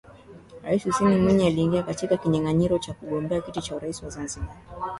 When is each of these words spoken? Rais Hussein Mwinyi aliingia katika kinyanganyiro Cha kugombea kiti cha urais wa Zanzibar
Rais 0.63 0.83
Hussein 0.85 1.17
Mwinyi 1.23 1.47
aliingia 1.47 1.83
katika 1.83 2.17
kinyanganyiro 2.17 2.79
Cha 2.79 2.93
kugombea 2.93 3.41
kiti 3.41 3.61
cha 3.61 3.75
urais 3.75 4.03
wa 4.03 4.09
Zanzibar 4.09 4.57